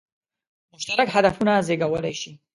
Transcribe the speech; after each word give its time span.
مشترک 0.73 1.07
هدفونه 1.15 1.53
زېږولای 1.67 2.15
شي. 2.21 2.31